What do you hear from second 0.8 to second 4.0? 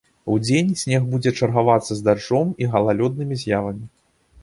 снег будзе чаргавацца з дажджом і галалёднымі з'явамі.